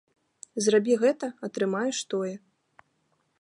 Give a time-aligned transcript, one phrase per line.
[0.67, 2.33] Зрабі гэта, атрымаеш тое.